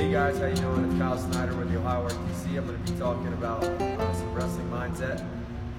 Hey 0.00 0.10
guys, 0.10 0.38
how 0.38 0.46
you 0.46 0.56
doing? 0.56 0.90
It's 0.90 0.98
Kyle 0.98 1.18
Snyder 1.18 1.54
with 1.54 1.70
the 1.70 1.78
Ohio 1.78 2.08
RTC. 2.08 2.56
I'm 2.56 2.66
going 2.66 2.82
to 2.82 2.90
be 2.90 2.98
talking 2.98 3.30
about 3.34 3.62
uh, 3.62 4.14
some 4.14 4.32
wrestling 4.32 4.66
mindset 4.70 5.22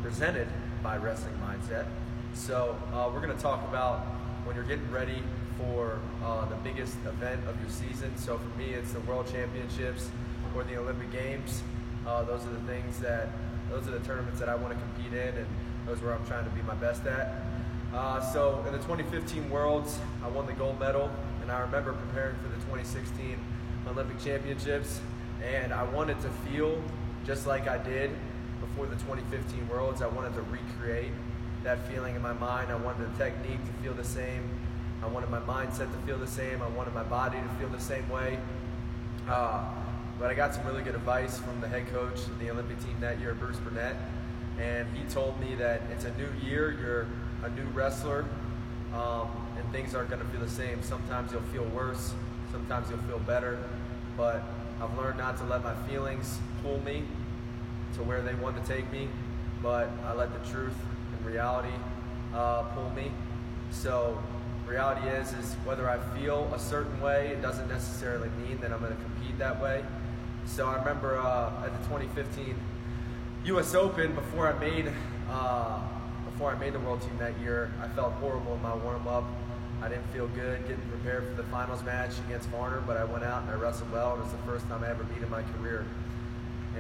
presented 0.04 0.48
by 0.84 0.98
Wrestling 0.98 1.34
Mindset. 1.44 1.88
So 2.36 2.78
uh, 2.94 3.10
we're 3.12 3.22
going 3.22 3.36
to 3.36 3.42
talk 3.42 3.68
about 3.68 4.02
when 4.46 4.56
you're 4.56 4.64
getting 4.64 4.92
ready 4.92 5.24
for 5.58 5.98
uh, 6.24 6.46
the 6.46 6.56
biggest 6.58 6.98
event 7.08 7.42
of 7.48 7.60
your 7.62 7.72
season. 7.72 8.16
So 8.16 8.38
for 8.38 8.60
me, 8.60 8.66
it's 8.66 8.92
the 8.92 9.00
World 9.00 9.26
Championships 9.26 10.12
or 10.56 10.66
the 10.66 10.78
Olympic 10.78 11.12
Games. 11.12 11.64
Uh, 12.06 12.24
those 12.24 12.46
are 12.46 12.52
the 12.52 12.72
things 12.72 13.00
that, 13.00 13.30
those 13.72 13.88
are 13.88 13.98
the 13.98 14.06
tournaments 14.06 14.40
that 14.40 14.50
I 14.50 14.54
want 14.54 14.72
to 14.72 14.80
compete 14.80 15.20
in, 15.20 15.36
and 15.36 15.48
those 15.88 16.00
are 16.00 16.06
where 16.06 16.14
I'm 16.14 16.28
trying 16.28 16.46
to 16.46 16.52
be 16.52 16.62
my 16.62 16.76
best 16.76 17.08
at. 17.08 17.42
Uh, 17.92 18.22
so 18.22 18.64
in 18.68 18.72
the 18.72 18.80
2015 18.86 19.50
Worlds, 19.50 19.98
I 20.24 20.28
won 20.28 20.46
the 20.46 20.54
gold 20.54 20.80
medal, 20.80 21.10
and 21.42 21.52
I 21.52 21.60
remember 21.60 21.94
preparing 21.94 22.36
for 22.38 22.50
the 22.50 22.56
2016 22.56 23.38
Olympic 23.88 24.20
Championships, 24.20 25.02
and 25.44 25.74
I 25.74 25.84
wanted 25.84 26.20
to 26.22 26.30
feel 26.50 26.82
just 27.26 27.48
like 27.48 27.68
I 27.68 27.78
did 27.78 28.12
before 28.60 28.86
the 28.86 28.96
2015 28.96 29.68
Worlds. 29.68 30.02
I 30.02 30.08
wanted 30.08 30.34
to 30.36 30.42
recreate 30.44 31.12
that 31.64 31.88
feeling 31.88 32.16
in 32.16 32.22
my 32.22 32.34
mind. 32.34 32.72
I 32.72 32.76
wanted 32.76 33.14
the 33.14 33.24
technique 33.24 33.60
to 33.66 33.84
feel 33.84 33.94
the 33.94 34.04
same. 34.04 34.50
I 35.04 35.08
wanted 35.08 35.30
my 35.30 35.40
mindset 35.40 35.92
to 35.92 35.98
feel 36.06 36.18
the 36.18 36.28
same. 36.28 36.62
I 36.62 36.68
wanted 36.70 36.94
my 36.94 37.04
body 37.04 37.38
to 37.40 37.50
feel 37.60 37.70
the 37.70 37.80
same 37.80 38.08
way. 38.10 38.40
Uh, 39.28 39.64
but 40.20 40.30
I 40.30 40.36
got 40.36 40.54
some 40.54 40.66
really 40.66 40.84
good 40.84 40.96
advice 40.96 41.40
from 41.40 41.60
the 41.62 41.68
head 41.68 41.92
coach 41.92 42.20
of 42.20 42.40
the 42.40 42.52
Olympic 42.52 42.80
team 42.84 42.96
that 43.00 43.20
year, 43.20 43.34
Bruce 43.34 43.58
Burnett, 43.58 43.96
and 44.60 44.88
he 44.96 45.04
told 45.06 45.40
me 45.40 45.56
that 45.56 45.82
it's 45.92 46.06
a 46.06 46.16
new 46.18 46.30
year. 46.44 46.72
You're 46.80 47.08
a 47.44 47.50
new 47.50 47.66
wrestler, 47.74 48.26
um, 48.94 49.30
and 49.58 49.72
things 49.72 49.96
aren't 49.96 50.10
going 50.10 50.22
to 50.22 50.28
feel 50.30 50.42
the 50.42 50.50
same. 50.50 50.82
Sometimes 50.84 51.32
you'll 51.32 51.42
feel 51.54 51.66
worse, 51.66 52.14
sometimes 52.52 52.90
you'll 52.90 53.00
feel 53.00 53.20
better, 53.20 53.58
but 54.18 54.44
I've 54.82 54.98
learned 54.98 55.18
not 55.18 55.38
to 55.38 55.44
let 55.46 55.64
my 55.64 55.76
feelings 55.88 56.40
pull 56.64 56.80
me 56.82 57.04
to 57.96 58.04
where 58.04 58.22
they 58.22 58.34
want 58.36 58.64
to 58.64 58.74
take 58.74 58.92
me, 58.92 59.08
but 59.62 59.90
I 60.06 60.14
let 60.14 60.32
the 60.34 60.50
truth 60.50 60.76
and 61.16 61.26
reality 61.26 61.74
uh, 62.34 62.64
pull 62.64 62.90
me. 62.92 63.12
So 63.72 64.18
reality 64.68 65.08
is, 65.08 65.34
is 65.34 65.54
whether 65.66 65.90
I 65.90 65.98
feel 66.18 66.50
a 66.54 66.60
certain 66.60 67.00
way, 67.02 67.28
it 67.28 67.42
doesn't 67.42 67.68
necessarily 67.68 68.30
mean 68.46 68.60
that 68.62 68.72
I'm 68.72 68.80
going 68.80 68.96
to 68.96 69.04
compete 69.04 69.38
that 69.40 69.62
way. 69.62 69.84
So 70.46 70.68
I 70.68 70.78
remember 70.78 71.18
uh, 71.18 71.66
at 71.66 71.72
the 71.72 71.88
2015 71.90 72.56
U.S. 73.46 73.74
Open, 73.74 74.14
before 74.14 74.48
I 74.48 74.60
made 74.60 74.92
uh, 75.30 75.80
before 76.42 76.56
I 76.56 76.60
made 76.60 76.74
the 76.74 76.80
world 76.80 77.00
team 77.04 77.16
that 77.20 77.40
year, 77.40 77.72
I 77.84 77.88
felt 77.90 78.14
horrible 78.14 78.56
in 78.56 78.64
my 78.64 78.74
warm 78.74 79.08
up. 79.08 79.26
I 79.80 79.88
didn't 79.88 80.08
feel 80.08 80.26
good 80.30 80.60
getting 80.68 80.82
prepared 80.90 81.28
for 81.28 81.36
the 81.36 81.48
finals 81.50 81.84
match 81.84 82.14
against 82.26 82.50
Varner, 82.50 82.82
but 82.88 82.98
I 82.98 83.04
went 83.04 83.24
out 83.24 83.44
and 83.44 83.52
I 83.52 83.54
wrestled 83.54 83.92
well. 83.92 84.16
It 84.16 84.24
was 84.24 84.32
the 84.32 84.40
first 84.40 84.68
time 84.68 84.84
I 84.84 84.90
ever 84.90 85.04
beat 85.04 85.22
in 85.22 85.30
my 85.30 85.44
career. 85.44 85.86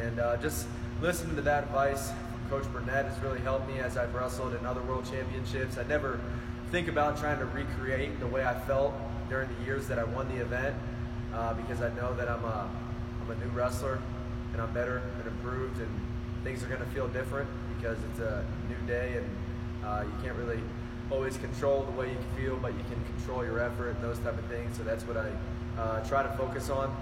And 0.01 0.19
uh, 0.19 0.37
just 0.37 0.65
listening 0.99 1.35
to 1.35 1.43
that 1.43 1.65
advice 1.65 2.09
from 2.09 2.49
Coach 2.49 2.73
Burnett 2.73 3.05
has 3.05 3.19
really 3.19 3.39
helped 3.41 3.67
me 3.67 3.77
as 3.77 3.97
I've 3.97 4.11
wrestled 4.15 4.55
in 4.55 4.65
other 4.65 4.81
world 4.81 5.05
championships. 5.05 5.77
I 5.77 5.83
never 5.83 6.19
think 6.71 6.87
about 6.87 7.19
trying 7.19 7.37
to 7.37 7.45
recreate 7.45 8.19
the 8.19 8.25
way 8.25 8.43
I 8.43 8.59
felt 8.61 8.95
during 9.29 9.47
the 9.59 9.63
years 9.63 9.87
that 9.89 9.99
I 9.99 10.05
won 10.05 10.27
the 10.35 10.41
event 10.41 10.75
uh, 11.35 11.53
because 11.53 11.83
I 11.83 11.93
know 11.93 12.15
that 12.15 12.27
I'm 12.27 12.43
a, 12.45 12.67
I'm 13.21 13.29
a 13.29 13.35
new 13.35 13.51
wrestler 13.51 13.99
and 14.53 14.61
I'm 14.61 14.73
better 14.73 15.03
and 15.19 15.27
improved 15.27 15.79
and 15.79 15.99
things 16.43 16.63
are 16.63 16.67
going 16.67 16.79
to 16.81 16.87
feel 16.87 17.07
different 17.09 17.47
because 17.77 17.99
it's 18.09 18.21
a 18.21 18.43
new 18.67 18.87
day 18.87 19.17
and 19.17 19.29
uh, 19.85 20.03
you 20.05 20.23
can't 20.23 20.35
really 20.37 20.61
always 21.11 21.37
control 21.37 21.83
the 21.83 21.91
way 21.91 22.09
you 22.09 22.17
feel, 22.37 22.57
but 22.57 22.73
you 22.73 22.83
can 22.89 23.03
control 23.15 23.43
your 23.43 23.59
effort 23.59 23.89
and 23.89 24.03
those 24.03 24.17
type 24.19 24.37
of 24.37 24.45
things. 24.45 24.77
So 24.77 24.83
that's 24.83 25.03
what 25.05 25.17
I 25.17 25.29
uh, 25.79 26.07
try 26.07 26.23
to 26.23 26.29
focus 26.37 26.69
on. 26.69 26.95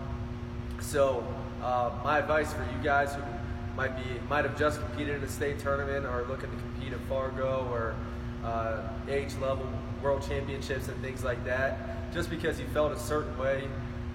So 0.80 1.24
uh, 1.62 1.92
my 2.04 2.20
advice 2.20 2.54
for 2.54 2.64
you 2.64 2.84
guys 2.84 3.14
who 3.14 3.22
might 3.76 3.96
be 3.96 4.20
might 4.30 4.46
have 4.46 4.58
just 4.58 4.80
competed 4.82 5.18
in 5.18 5.24
a 5.24 5.30
state 5.30 5.60
tournament 5.60 6.06
or 6.06 6.26
looking 6.28 6.50
to 6.50 6.58
compete 6.58 6.94
at 6.94 7.00
Fargo 7.08 7.68
or 7.72 7.96
uh, 8.44 8.82
age 9.08 9.36
level 9.42 9.68
world 10.02 10.26
championships 10.28 10.88
and 10.88 11.02
things 11.02 11.24
like 11.24 11.44
that, 11.46 12.12
just 12.14 12.30
because 12.30 12.60
you 12.60 12.66
felt 12.68 12.92
a 12.92 13.00
certain 13.00 13.38
way 13.38 13.68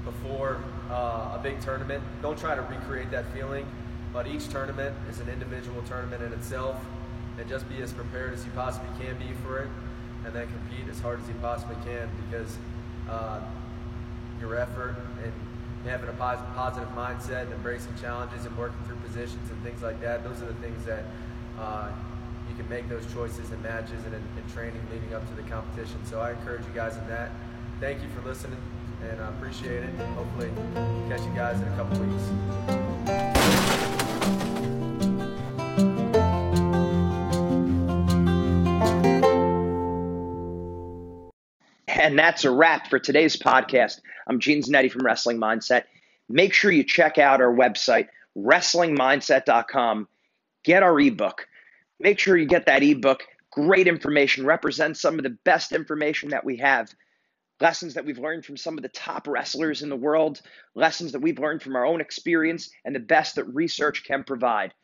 before 0.05 0.59
uh, 0.91 1.37
a 1.39 1.41
big 1.43 1.61
tournament, 1.61 2.03
don't 2.23 2.39
try 2.39 2.55
to 2.55 2.63
recreate 2.63 3.11
that 3.11 3.25
feeling. 3.33 3.67
But 4.13 4.27
each 4.27 4.49
tournament 4.49 4.95
is 5.11 5.21
an 5.21 5.29
individual 5.29 5.83
tournament 5.83 6.23
in 6.23 6.33
itself, 6.33 6.77
and 7.39 7.49
just 7.49 7.69
be 7.69 7.83
as 7.83 7.93
prepared 7.93 8.33
as 8.33 8.45
you 8.45 8.51
possibly 8.53 8.89
can 8.99 9.17
be 9.19 9.33
for 9.45 9.59
it, 9.61 9.69
and 10.25 10.35
then 10.35 10.47
compete 10.47 10.89
as 10.91 11.01
hard 11.01 11.21
as 11.21 11.29
you 11.29 11.35
possibly 11.41 11.77
can 11.85 12.09
because 12.29 12.57
uh, 13.11 13.41
your 14.41 14.57
effort 14.57 14.97
and 15.23 15.33
having 15.85 16.09
a 16.09 16.13
positive 16.13 16.89
mindset 16.97 17.43
and 17.43 17.53
embracing 17.53 17.93
challenges 18.01 18.47
and 18.47 18.57
working 18.57 18.79
through 18.87 18.97
positions 18.97 19.51
and 19.51 19.63
things 19.63 19.83
like 19.83 20.01
that, 20.01 20.25
those 20.25 20.41
are 20.43 20.47
the 20.47 20.55
things 20.55 20.85
that 20.85 21.05
uh, 21.59 21.91
you 22.49 22.55
can 22.55 22.69
make 22.69 22.89
those 22.89 23.05
choices 23.13 23.51
in 23.51 23.63
matches 23.63 24.05
and 24.05 24.15
in, 24.15 24.23
in, 24.37 24.53
training 24.53 24.81
leading 24.91 25.15
up 25.15 25.27
to 25.29 25.35
the 25.35 25.49
competition. 25.49 25.97
So 26.05 26.21
I 26.21 26.33
encourage 26.33 26.65
you 26.67 26.73
guys 26.75 26.97
in 26.97 27.07
that. 27.09 27.31
Thank 27.81 28.03
you 28.03 28.09
for 28.11 28.27
listening, 28.27 28.59
and 29.03 29.21
I 29.21 29.29
appreciate 29.29 29.83
it. 29.83 29.95
Hopefully, 30.17 30.51
catch 31.09 31.21
you 31.21 31.35
guys 31.35 31.61
in 31.61 31.69
a 31.69 31.77
couple 31.77 31.99
weeks. 32.01 33.34
And 42.05 42.19
that's 42.19 42.45
a 42.45 42.51
wrap 42.51 42.89
for 42.89 42.99
today's 42.99 43.35
podcast. 43.35 44.03
I'm 44.27 44.39
Gene 44.39 44.61
Zanetti 44.61 44.93
from 44.93 45.07
Wrestling 45.07 45.39
Mindset. 45.39 45.85
Make 46.29 46.53
sure 46.53 46.71
you 46.71 46.85
check 46.85 47.17
out 47.17 47.41
our 47.41 47.51
website, 47.51 48.09
wrestlingmindset.com. 48.37 50.07
Get 50.65 50.83
our 50.83 51.01
ebook. 51.01 51.49
Make 51.99 52.19
sure 52.19 52.37
you 52.37 52.45
get 52.45 52.67
that 52.67 52.83
ebook. 52.83 53.23
Great 53.51 53.89
information, 53.89 54.45
represents 54.45 55.01
some 55.01 55.15
of 55.15 55.23
the 55.23 55.39
best 55.45 55.73
information 55.73 56.29
that 56.29 56.45
we 56.45 56.59
have. 56.59 56.95
Lessons 57.63 57.95
that 57.95 58.05
we've 58.05 58.19
learned 58.19 58.45
from 58.45 58.59
some 58.59 58.77
of 58.77 58.83
the 58.83 58.91
top 58.91 59.27
wrestlers 59.27 59.81
in 59.81 59.89
the 59.89 59.97
world, 59.97 60.43
lessons 60.75 61.13
that 61.13 61.23
we've 61.23 61.39
learned 61.39 61.63
from 61.63 61.75
our 61.75 61.87
own 61.87 62.03
experience, 62.03 62.69
and 62.85 62.95
the 62.95 63.01
best 63.01 63.37
that 63.37 63.45
research 63.45 64.05
can 64.05 64.25
provide. 64.25 64.75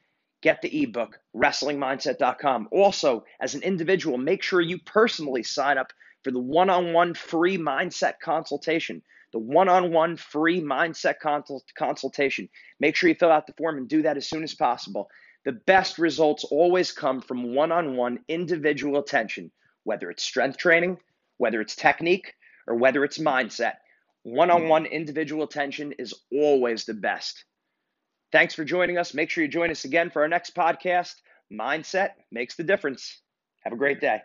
Get 0.41 0.63
the 0.63 0.85
ebook, 0.85 1.21
wrestlingmindset.com. 1.37 2.71
Also, 2.73 3.27
as 3.41 3.55
an 3.55 3.63
individual, 3.63 4.17
make 4.17 4.43
sure 4.43 4.63
you 4.63 4.79
personally 4.79 5.43
sign 5.43 5.77
up 5.77 5.93
for 6.23 6.31
the 6.31 6.41
one 6.41 6.71
on 6.71 6.93
one 6.93 7.15
free 7.15 7.59
mindset 7.59 8.15
consultation. 8.23 9.03
The 9.33 9.39
one 9.39 9.69
on 9.69 9.93
one 9.93 10.17
free 10.17 10.61
mindset 10.61 11.21
consult- 11.21 11.71
consultation. 11.77 12.49
Make 12.81 12.97
sure 12.97 13.09
you 13.09 13.15
fill 13.15 13.31
out 13.31 13.47
the 13.47 13.53
form 13.55 13.79
and 13.79 13.89
do 13.89 14.03
that 14.03 14.17
as 14.17 14.29
soon 14.29 14.43
as 14.43 14.55
possible. 14.55 15.09
The 15.45 15.53
best 15.53 15.99
results 15.99 16.45
always 16.45 16.93
come 16.93 17.21
from 17.21 17.55
one 17.55 17.73
on 17.73 17.97
one 17.97 18.25
individual 18.29 19.01
attention, 19.01 19.53
whether 19.85 20.11
it's 20.11 20.23
strength 20.23 20.59
training, 20.59 20.99
whether 21.39 21.61
it's 21.61 21.77
technique, 21.77 22.35
or 22.67 22.75
whether 22.75 23.05
it's 23.05 23.19
mindset. 23.19 23.75
One 24.23 24.51
on 24.51 24.69
one 24.69 24.85
individual 24.85 25.45
attention 25.45 25.93
is 25.93 26.13
always 26.31 26.85
the 26.85 26.95
best. 26.95 27.45
Thanks 28.33 28.55
for 28.55 28.65
joining 28.65 28.99
us. 28.99 29.15
Make 29.15 29.31
sure 29.31 29.43
you 29.43 29.49
join 29.49 29.71
us 29.71 29.85
again 29.85 30.11
for 30.11 30.23
our 30.23 30.29
next 30.29 30.55
podcast. 30.55 31.15
Mindset 31.51 32.11
makes 32.31 32.57
the 32.57 32.65
difference. 32.65 33.23
Have 33.65 33.73
a 33.73 33.77
great 33.77 34.01
day. 34.01 34.21